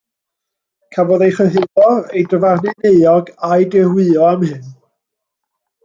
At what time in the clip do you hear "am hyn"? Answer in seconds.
4.33-4.69